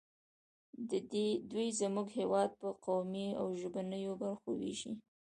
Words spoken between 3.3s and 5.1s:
او ژبنیو برخو ویشي